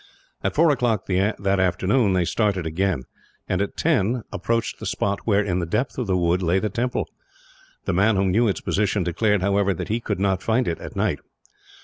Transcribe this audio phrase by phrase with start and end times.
[0.43, 1.17] At four o'clock they
[2.25, 3.03] started again
[3.47, 6.69] and, at ten, approached the spot where, in the depth of the wood, lay the
[6.71, 7.07] temple.
[7.85, 10.95] The man who knew its position declared, however, that he could not find it, at
[10.95, 11.19] night.